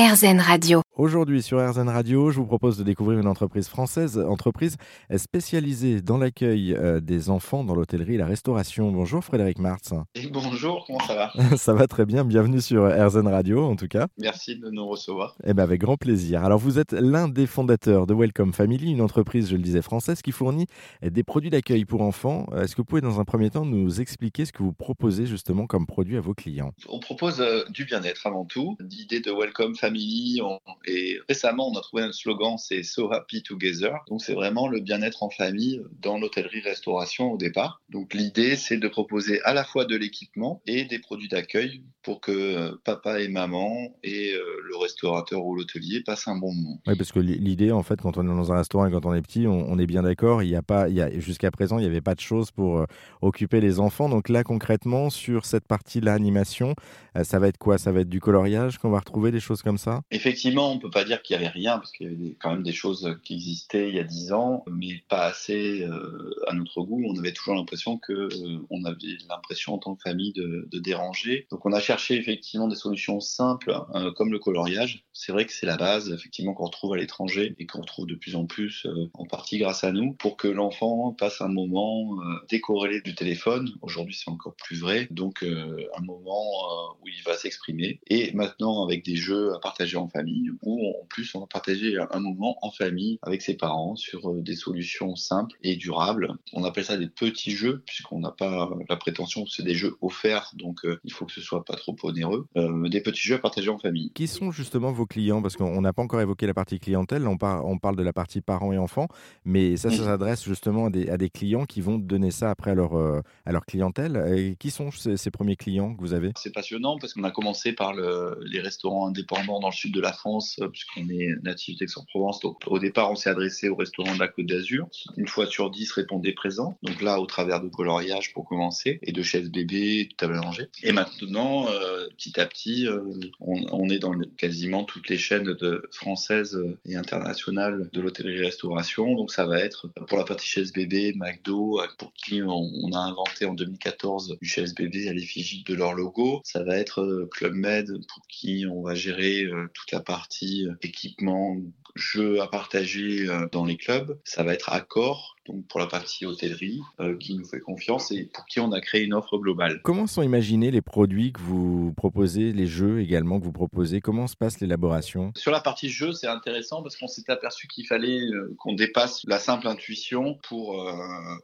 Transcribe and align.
RZN 0.00 0.40
Radio. 0.40 0.89
Aujourd'hui 1.00 1.40
sur 1.40 1.66
RZN 1.66 1.88
Radio, 1.88 2.30
je 2.30 2.40
vous 2.40 2.44
propose 2.46 2.76
de 2.76 2.84
découvrir 2.84 3.18
une 3.18 3.26
entreprise 3.26 3.68
française, 3.68 4.18
entreprise 4.18 4.76
spécialisée 5.16 6.02
dans 6.02 6.18
l'accueil 6.18 6.74
euh, 6.74 7.00
des 7.00 7.30
enfants 7.30 7.64
dans 7.64 7.74
l'hôtellerie 7.74 8.16
et 8.16 8.18
la 8.18 8.26
restauration. 8.26 8.92
Bonjour 8.92 9.24
Frédéric 9.24 9.60
Martz. 9.60 9.94
Et 10.14 10.26
bonjour, 10.26 10.84
comment 10.86 11.00
ça 11.00 11.14
va? 11.14 11.56
Ça 11.56 11.72
va 11.72 11.86
très 11.86 12.04
bien, 12.04 12.22
bienvenue 12.26 12.60
sur 12.60 12.84
RZN 12.86 13.28
Radio 13.28 13.64
en 13.64 13.76
tout 13.76 13.88
cas. 13.88 14.08
Merci 14.18 14.58
de 14.58 14.68
nous 14.68 14.86
recevoir. 14.86 15.36
Eh 15.46 15.54
ben 15.54 15.62
avec 15.62 15.80
grand 15.80 15.96
plaisir. 15.96 16.44
Alors 16.44 16.58
vous 16.58 16.78
êtes 16.78 16.92
l'un 16.92 17.28
des 17.28 17.46
fondateurs 17.46 18.06
de 18.06 18.12
Welcome 18.12 18.52
Family, 18.52 18.92
une 18.92 19.00
entreprise, 19.00 19.48
je 19.48 19.56
le 19.56 19.62
disais, 19.62 19.80
française 19.80 20.20
qui 20.20 20.32
fournit 20.32 20.66
des 21.00 21.22
produits 21.24 21.48
d'accueil 21.48 21.86
pour 21.86 22.02
enfants. 22.02 22.44
Est-ce 22.60 22.76
que 22.76 22.82
vous 22.82 22.86
pouvez 22.86 23.00
dans 23.00 23.18
un 23.20 23.24
premier 23.24 23.48
temps 23.48 23.64
nous 23.64 24.02
expliquer 24.02 24.44
ce 24.44 24.52
que 24.52 24.62
vous 24.62 24.74
proposez 24.74 25.24
justement 25.24 25.66
comme 25.66 25.86
produit 25.86 26.18
à 26.18 26.20
vos 26.20 26.34
clients? 26.34 26.72
On 26.90 27.00
propose 27.00 27.40
euh, 27.40 27.64
du 27.70 27.86
bien-être 27.86 28.26
avant 28.26 28.44
tout. 28.44 28.76
L'idée 28.80 29.20
de 29.20 29.30
Welcome 29.32 29.76
Family, 29.76 30.42
on- 30.44 30.60
et 30.90 31.18
récemment 31.28 31.70
on 31.70 31.78
a 31.78 31.80
trouvé 31.80 32.02
un 32.02 32.12
slogan, 32.12 32.56
c'est 32.58 32.82
So 32.82 33.12
Happy 33.12 33.42
Together. 33.42 33.92
Donc 34.08 34.22
c'est 34.22 34.34
vraiment 34.34 34.68
le 34.68 34.80
bien-être 34.80 35.22
en 35.22 35.30
famille 35.30 35.80
dans 36.00 36.18
l'hôtellerie-restauration 36.18 37.32
au 37.32 37.36
départ. 37.36 37.80
Donc 37.88 38.14
l'idée 38.14 38.56
c'est 38.56 38.78
de 38.78 38.88
proposer 38.88 39.40
à 39.42 39.54
la 39.54 39.64
fois 39.64 39.84
de 39.84 39.96
l'équipement 39.96 40.60
et 40.66 40.84
des 40.84 40.98
produits 40.98 41.28
d'accueil 41.28 41.82
pour 42.02 42.20
que 42.20 42.32
euh, 42.32 42.72
papa 42.84 43.20
et 43.20 43.28
maman 43.28 43.94
et 44.02 44.32
euh, 44.32 44.40
le 44.64 44.76
restaurateur 44.76 45.44
ou 45.44 45.54
l'hôtelier 45.54 46.02
passent 46.04 46.28
un 46.28 46.36
bon 46.36 46.52
moment. 46.52 46.80
Oui, 46.86 46.96
parce 46.96 47.12
que 47.12 47.20
li- 47.20 47.38
l'idée, 47.38 47.72
en 47.72 47.82
fait, 47.82 48.00
quand 48.00 48.16
on 48.16 48.22
est 48.22 48.36
dans 48.36 48.52
un 48.52 48.56
restaurant 48.56 48.86
et 48.86 48.90
quand 48.90 49.04
on 49.04 49.12
est 49.12 49.20
petit, 49.20 49.46
on, 49.46 49.70
on 49.70 49.78
est 49.78 49.86
bien 49.86 50.02
d'accord. 50.02 50.42
Il 50.42 50.48
y 50.48 50.56
a 50.56 50.62
pas, 50.62 50.88
il 50.88 50.94
y 50.94 51.02
a 51.02 51.10
jusqu'à 51.20 51.50
présent, 51.50 51.78
il 51.78 51.82
n'y 51.82 51.88
avait 51.88 52.00
pas 52.00 52.14
de 52.14 52.20
choses 52.20 52.50
pour 52.50 52.78
euh, 52.78 52.86
occuper 53.20 53.60
les 53.60 53.80
enfants. 53.80 54.08
Donc 54.08 54.30
là, 54.30 54.44
concrètement, 54.44 55.10
sur 55.10 55.44
cette 55.44 55.66
partie-là, 55.66 56.14
animation, 56.14 56.74
ça 57.22 57.38
va 57.38 57.48
être 57.48 57.58
quoi? 57.58 57.76
Ça 57.76 57.92
va 57.92 58.00
être 58.00 58.08
du 58.08 58.20
coloriage 58.20 58.78
qu'on 58.78 58.90
va 58.90 59.00
retrouver, 59.00 59.30
des 59.30 59.40
choses 59.40 59.62
comme 59.62 59.78
ça? 59.78 60.00
Effectivement, 60.10 60.69
on 60.70 60.78
peut 60.78 60.90
pas 60.90 61.04
dire 61.04 61.22
qu'il 61.22 61.34
y 61.34 61.38
avait 61.38 61.48
rien 61.48 61.78
parce 61.78 61.92
qu'il 61.92 62.10
y 62.10 62.14
avait 62.14 62.36
quand 62.40 62.50
même 62.50 62.62
des 62.62 62.72
choses 62.72 63.16
qui 63.22 63.34
existaient 63.34 63.88
il 63.88 63.94
y 63.94 64.00
a 64.00 64.04
dix 64.04 64.32
ans, 64.32 64.64
mais 64.70 65.02
pas 65.08 65.26
assez 65.26 65.82
euh, 65.82 66.34
à 66.46 66.54
notre 66.54 66.82
goût. 66.82 67.02
On 67.06 67.18
avait 67.18 67.32
toujours 67.32 67.54
l'impression 67.54 67.98
que 67.98 68.12
euh, 68.12 68.66
on 68.70 68.84
avait 68.84 69.18
l'impression 69.28 69.74
en 69.74 69.78
tant 69.78 69.94
que 69.94 70.02
famille 70.02 70.32
de, 70.32 70.68
de 70.70 70.78
déranger. 70.78 71.46
Donc 71.50 71.66
on 71.66 71.72
a 71.72 71.80
cherché 71.80 72.16
effectivement 72.16 72.68
des 72.68 72.76
solutions 72.76 73.20
simples 73.20 73.74
euh, 73.94 74.12
comme 74.12 74.32
le 74.32 74.38
coloriage. 74.38 75.04
C'est 75.12 75.32
vrai 75.32 75.46
que 75.46 75.52
c'est 75.52 75.66
la 75.66 75.76
base 75.76 76.10
effectivement 76.10 76.54
qu'on 76.54 76.64
retrouve 76.64 76.94
à 76.94 76.96
l'étranger 76.96 77.54
et 77.58 77.66
qu'on 77.66 77.80
retrouve 77.80 78.06
de 78.06 78.14
plus 78.14 78.36
en 78.36 78.46
plus 78.46 78.86
euh, 78.86 79.10
en 79.14 79.26
partie 79.26 79.58
grâce 79.58 79.84
à 79.84 79.92
nous 79.92 80.12
pour 80.14 80.36
que 80.36 80.48
l'enfant 80.48 81.12
passe 81.12 81.40
un 81.40 81.48
moment 81.48 82.18
euh, 82.20 82.46
décorrélé 82.48 83.00
du 83.00 83.14
téléphone. 83.14 83.70
Aujourd'hui 83.82 84.14
c'est 84.14 84.30
encore 84.30 84.54
plus 84.56 84.80
vrai. 84.80 85.08
Donc 85.10 85.42
euh, 85.42 85.88
un 85.96 86.02
moment 86.02 86.30
euh, 86.32 86.94
où 87.02 87.08
il 87.08 87.22
va 87.24 87.36
s'exprimer 87.36 88.00
et 88.06 88.32
maintenant 88.32 88.84
avec 88.84 89.04
des 89.04 89.16
jeux 89.16 89.52
à 89.54 89.58
partager 89.58 89.96
en 89.96 90.08
famille 90.08 90.50
où 90.62 90.88
en 90.88 91.06
plus 91.06 91.34
on 91.34 91.40
va 91.40 91.46
partager 91.46 91.96
un 91.98 92.20
moment 92.20 92.56
en 92.62 92.70
famille 92.70 93.18
avec 93.22 93.42
ses 93.42 93.54
parents 93.56 93.96
sur 93.96 94.30
euh, 94.30 94.40
des 94.42 94.56
solutions 94.56 95.16
simples 95.16 95.56
et 95.62 95.76
durables. 95.76 96.34
On 96.52 96.64
appelle 96.64 96.84
ça 96.84 96.96
des 96.96 97.08
petits 97.08 97.52
jeux 97.52 97.82
puisqu'on 97.86 98.20
n'a 98.20 98.32
pas 98.32 98.70
la 98.88 98.96
prétention 98.96 99.44
que 99.44 99.50
c'est 99.50 99.62
des 99.62 99.74
jeux 99.74 99.96
offerts 100.00 100.52
donc 100.54 100.84
euh, 100.84 101.00
il 101.04 101.12
faut 101.12 101.26
que 101.26 101.32
ce 101.32 101.40
soit 101.40 101.64
pas 101.64 101.76
trop 101.76 101.96
onéreux. 102.02 102.46
Euh, 102.56 102.88
des 102.88 103.00
petits 103.00 103.20
jeux 103.20 103.36
à 103.36 103.38
partager 103.38 103.68
en 103.70 103.78
famille. 103.78 104.12
Qui 104.14 104.26
sont 104.26 104.50
justement 104.50 104.92
vos 104.92 105.06
clients? 105.06 105.42
Parce 105.42 105.56
qu'on 105.56 105.80
n'a 105.80 105.92
pas 105.92 106.02
encore 106.02 106.20
évoqué 106.20 106.46
la 106.46 106.54
partie 106.54 106.78
clientèle. 106.78 107.26
On, 107.26 107.36
par- 107.36 107.64
on 107.66 107.78
parle 107.78 107.96
de 107.96 108.02
la 108.02 108.12
partie 108.12 108.40
parents 108.40 108.72
et 108.72 108.78
enfants, 108.78 109.08
mais 109.44 109.76
ça, 109.76 109.90
ça 109.90 110.04
s'adresse 110.04 110.44
justement 110.44 110.86
à 110.86 110.90
des, 110.90 111.08
à 111.08 111.16
des 111.16 111.30
clients 111.30 111.64
qui 111.64 111.80
vont 111.80 111.98
donner 111.98 112.30
ça 112.30 112.50
après 112.50 112.72
à 112.72 112.74
leur, 112.74 112.94
euh, 112.96 113.20
à 113.46 113.52
leur 113.52 113.64
clientèle. 113.64 114.22
Et 114.36 114.56
qui 114.56 114.70
sont 114.70 114.90
ces, 114.90 115.16
ces 115.16 115.30
premiers 115.30 115.56
clients 115.56 115.94
que 115.94 116.00
vous 116.00 116.14
avez? 116.14 116.32
C'est 116.36 116.52
passionnant 116.52 116.98
parce 116.98 117.14
qu'on 117.14 117.24
a 117.24 117.30
commencé 117.30 117.72
par 117.72 117.92
le- 117.94 118.38
les 118.44 118.60
restaurants 118.60 119.06
indépendants 119.06 119.60
dans 119.60 119.68
le 119.68 119.74
sud 119.74 119.94
de 119.94 120.00
la 120.00 120.12
France, 120.12 120.49
euh, 120.60 120.68
puisqu'on 120.68 121.08
est 121.08 121.30
natif 121.42 121.78
d'Aix-en-Provence. 121.78 122.40
Donc, 122.40 122.58
au 122.66 122.78
départ, 122.78 123.10
on 123.10 123.14
s'est 123.14 123.30
adressé 123.30 123.68
aux 123.68 123.76
restaurants 123.76 124.14
de 124.14 124.20
la 124.20 124.28
Côte 124.28 124.46
d'Azur. 124.46 124.88
Une 125.16 125.28
fois 125.28 125.46
sur 125.46 125.70
dix 125.70 125.90
répondaient 125.92 126.32
présents. 126.32 126.78
Donc 126.82 127.02
là, 127.02 127.20
au 127.20 127.26
travers 127.26 127.60
de 127.60 127.68
coloriage 127.68 128.32
pour 128.32 128.44
commencer, 128.44 128.98
et 129.02 129.12
de 129.12 129.22
chaises 129.22 129.50
bébés, 129.50 130.04
de 130.04 130.14
table 130.14 130.36
à 130.36 130.40
manger. 130.40 130.68
Et 130.82 130.92
maintenant, 130.92 131.68
euh, 131.68 132.08
petit 132.16 132.38
à 132.40 132.46
petit, 132.46 132.86
euh, 132.86 133.00
on, 133.40 133.88
est 133.88 133.98
dans 133.98 134.12
quasiment 134.36 134.84
toutes 134.84 135.08
les 135.08 135.18
chaînes 135.18 135.56
françaises 135.92 136.58
et 136.84 136.96
internationales 136.96 137.88
de 137.92 138.00
l'hôtellerie-restauration. 138.00 139.14
Donc 139.14 139.32
ça 139.32 139.46
va 139.46 139.60
être 139.60 139.88
pour 140.06 140.18
la 140.18 140.24
partie 140.24 140.46
chaise 140.46 140.72
bébé, 140.72 141.12
McDo, 141.16 141.80
pour 141.98 142.12
qui 142.14 142.42
on, 142.42 142.92
a 142.92 142.98
inventé 142.98 143.46
en 143.46 143.54
2014 143.54 144.38
du 144.40 144.48
chaise 144.48 144.74
bébé 144.74 145.08
à 145.08 145.12
l'effigie 145.12 145.64
de 145.64 145.74
leur 145.74 145.94
logo. 145.94 146.40
Ça 146.44 146.62
va 146.62 146.76
être 146.76 147.28
Club 147.32 147.54
Med, 147.54 147.86
pour 148.08 148.26
qui 148.28 148.64
on 148.70 148.82
va 148.82 148.94
gérer 148.94 149.46
toute 149.74 149.92
la 149.92 150.00
partie 150.00 150.39
euh, 150.42 150.76
équipement, 150.82 151.56
jeux 151.94 152.40
à 152.40 152.46
partager 152.46 153.28
euh, 153.28 153.48
dans 153.52 153.64
les 153.64 153.76
clubs. 153.76 154.18
Ça 154.24 154.42
va 154.42 154.54
être 154.54 154.70
Accor, 154.72 155.36
donc 155.50 155.66
pour 155.68 155.80
la 155.80 155.86
partie 155.86 156.26
hôtellerie, 156.26 156.80
euh, 157.00 157.16
qui 157.16 157.34
nous 157.34 157.44
fait 157.44 157.60
confiance 157.60 158.10
et 158.12 158.24
pour 158.32 158.46
qui 158.46 158.60
on 158.60 158.72
a 158.72 158.80
créé 158.80 159.02
une 159.02 159.14
offre 159.14 159.38
globale. 159.38 159.80
Comment 159.82 160.06
sont 160.06 160.22
imaginés 160.22 160.70
les 160.70 160.80
produits 160.80 161.32
que 161.32 161.40
vous 161.40 161.92
proposez, 161.96 162.52
les 162.52 162.66
jeux 162.66 163.00
également 163.00 163.40
que 163.40 163.44
vous 163.44 163.52
proposez? 163.52 164.00
Comment 164.00 164.26
se 164.26 164.36
passe 164.36 164.60
l'élaboration? 164.60 165.32
Sur 165.36 165.52
la 165.52 165.60
partie 165.60 165.88
jeu, 165.88 166.12
c'est 166.12 166.26
intéressant 166.26 166.82
parce 166.82 166.96
qu'on 166.96 167.08
s'est 167.08 167.28
aperçu 167.30 167.66
qu'il 167.66 167.86
fallait 167.86 168.20
euh, 168.20 168.54
qu'on 168.58 168.74
dépasse 168.74 169.22
la 169.26 169.38
simple 169.38 169.66
intuition 169.66 170.38
pour 170.48 170.80
euh, 170.88 170.92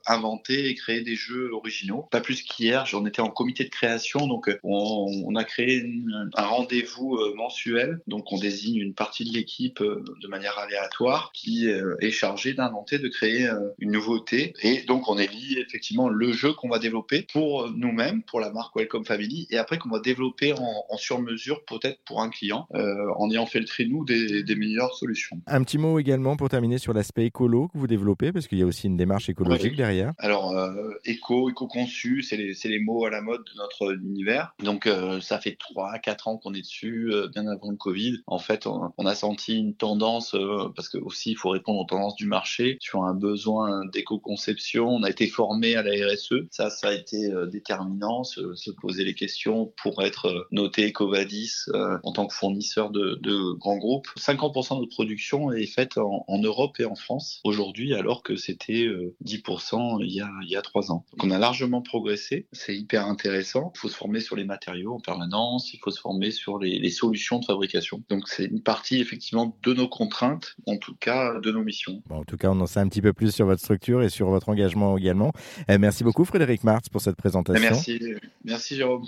inventer 0.06 0.69
et 0.69 0.75
créer 0.75 1.03
des 1.03 1.16
jeux 1.16 1.50
originaux. 1.53 2.06
Pas 2.11 2.21
plus 2.21 2.43
qu'hier, 2.43 2.87
j'en 2.87 3.05
étais 3.06 3.21
en 3.22 3.31
comité 3.31 3.65
de 3.65 3.71
création, 3.71 4.27
donc 4.27 4.50
on, 4.62 5.06
on 5.27 5.34
a 5.34 5.45
créé 5.45 5.77
une- 5.78 6.31
un 6.34 6.47
rendez-vous 6.47 7.19
mensuel. 7.37 8.00
Donc 8.06 8.33
on 8.33 8.39
désigne 8.39 8.77
une 8.77 8.95
partie 8.95 9.25
de 9.25 9.33
l'équipe 9.33 9.83
de 9.83 10.28
manière 10.28 10.59
aléatoire 10.59 11.31
qui 11.33 11.66
est 11.66 12.11
chargée 12.11 12.55
d'inventer, 12.55 12.99
de 12.99 13.09
créer 13.09 13.49
une 13.78 13.96
nouveauté. 13.97 14.53
Et 14.62 14.83
donc 14.83 15.09
on 15.09 15.19
élit 15.19 15.59
effectivement 15.59 16.09
le 16.09 16.33
jeu 16.33 16.53
qu'on 16.53 16.69
va 16.69 16.79
développer 16.79 17.27
pour 17.33 17.71
nous-mêmes, 17.71 18.23
pour 18.23 18.41
la 18.41 18.51
marque 18.51 18.77
Welcome 18.77 19.05
Family, 19.05 19.47
et 19.51 19.59
après 19.59 19.79
qu'on 19.79 19.89
va 19.91 20.01
développer 20.01 20.53
en, 20.53 20.84
en 20.89 20.97
sur-mesure 20.97 21.65
peut-être 21.65 21.99
pour 22.05 22.21
un 22.23 22.31
client, 22.31 22.67
euh, 22.75 22.95
en 23.17 23.31
ayant 23.31 23.47
fait 23.47 23.61
le 23.61 23.65
tri 23.67 23.89
nous 23.89 24.05
des, 24.05 24.43
des 24.43 24.55
meilleures 24.57 24.95
solutions. 24.95 25.41
Un 25.47 25.62
petit 25.62 25.79
mot 25.79 25.99
également 25.99 26.37
pour 26.37 26.49
terminer 26.49 26.79
sur 26.79 26.93
l'aspect 26.93 27.27
écolo 27.27 27.69
que 27.69 27.79
vous 27.79 27.87
développez, 27.87 28.33
parce 28.33 28.47
qu'il 28.47 28.59
y 28.59 28.62
a 28.62 28.67
aussi 28.67 28.87
une 28.87 28.97
démarche 28.97 29.29
écologique 29.29 29.73
Oui. 29.73 29.77
derrière. 29.77 30.13
Alors, 30.19 30.53
euh, 30.57 30.73
éco, 31.05 31.49
éco-conçu, 31.51 32.23
c'est 32.23 32.37
les, 32.37 32.53
les 32.65 32.81
mots 32.81 33.05
à 33.07 33.11
la 33.11 33.23
mode 33.23 33.43
de 33.45 33.57
notre 33.57 33.95
univers. 33.95 34.55
Donc, 34.63 34.87
euh, 34.87 35.21
ça 35.21 35.39
fait 35.39 35.57
3-4 35.75 36.28
ans 36.28 36.37
qu'on 36.37 36.55
est 36.55 36.61
dessus, 36.61 37.09
euh, 37.13 37.28
bien 37.28 37.47
avant 37.47 37.71
le 37.71 37.77
Covid. 37.77 38.19
En 38.27 38.39
fait, 38.39 38.67
on, 38.67 38.93
on 38.99 39.07
a 39.07 39.15
senti 39.15 39.57
une 39.57 39.75
tendance, 39.75 40.37
parce 40.75 40.89
que 40.89 40.99
aussi, 40.99 41.33
il 41.33 41.37
faut 41.37 41.51
répondre 41.51 41.81
aux 41.81 41.84
tendances 41.84 42.17
du 42.17 42.27
marché, 42.27 42.77
sur 42.81 43.05
un 43.05 43.15
besoin 43.15 43.76
d'éco-conception. 43.93 44.89
On 44.89 45.03
a 45.03 45.11
été 45.11 45.27
formé 45.27 45.77
à 45.77 45.83
la 45.83 45.93
RSE. 46.07 46.47
Ça, 46.51 46.71
ça 46.71 46.89
a 46.89 46.93
été 46.93 47.33
euh, 47.33 47.47
déterminant, 47.47 48.25
se, 48.25 48.55
se 48.55 48.71
poser 48.71 49.05
les 49.05 49.15
questions 49.15 49.73
pour 49.83 50.03
être 50.03 50.27
euh, 50.27 50.47
noté 50.51 50.89
EcoVadis 50.89 51.69
euh, 51.69 51.99
en 52.03 52.13
tant 52.13 52.27
que 52.27 52.35
fournisseur 52.35 52.91
de, 52.91 53.19
grands 53.59 53.77
groupes. 53.77 54.09
50% 54.19 54.75
de 54.77 54.81
notre 54.81 54.93
production 54.93 55.53
est 55.53 55.67
faite 55.67 55.99
en, 55.99 56.25
Europe 56.39 56.79
et 56.79 56.85
en 56.85 56.95
France 56.95 57.41
aujourd'hui, 57.45 57.95
alors 57.95 58.23
que 58.23 58.37
c'était 58.37 58.87
euh, 58.87 59.15
10% 59.25 60.05
il 60.05 60.13
y, 60.13 60.21
a, 60.21 60.31
il 60.43 60.51
y 60.51 60.57
a 60.57 60.63
3 60.63 60.93
ans. 60.93 61.05
Donc 61.13 61.25
on 61.25 61.31
a 61.31 61.39
largement 61.39 61.83
progressé, 61.83 62.47
c'est 62.53 62.77
hyper 62.77 63.07
intéressant. 63.07 63.73
Il 63.75 63.79
faut 63.79 63.89
se 63.89 63.97
former 63.97 64.21
sur 64.21 64.37
les 64.37 64.45
matériaux 64.45 64.95
en 64.95 65.01
permanence, 65.01 65.73
il 65.73 65.79
faut 65.79 65.91
se 65.91 66.01
former 66.01 66.31
sur 66.31 66.59
les, 66.59 66.91
solutions 66.91 67.41
de 67.41 67.45
fabrication. 67.45 68.03
Donc 68.09 68.29
c'est 68.29 68.45
une 68.45 68.63
partie 68.63 69.01
effectivement 69.01 69.59
de 69.63 69.75
nos 69.75 69.89
contraintes, 69.89 70.55
en 70.67 70.77
tout 70.77 70.95
cas 70.95 71.39
de 71.41 71.51
nos 71.51 71.63
missions. 71.63 72.03
En 72.11 72.25
tout 72.25 72.37
cas, 72.37 72.49
on 72.51 72.61
en 72.61 72.67
sait 72.67 72.81
un 72.81 72.89
petit 72.89 73.03
peu 73.03 73.13
plus 73.13 73.35
sur 73.35 73.47
votre 73.47 73.65
et 73.75 74.09
sur 74.09 74.28
votre 74.28 74.49
engagement 74.49 74.97
également. 74.97 75.32
Euh, 75.71 75.78
merci 75.78 76.04
beaucoup 76.04 76.25
Frédéric 76.25 76.65
Martz 76.65 76.88
pour 76.88 77.00
cette 77.00 77.16
présentation. 77.16 77.60
Merci, 77.60 78.00
merci 78.44 78.77
Jérôme. 78.77 79.04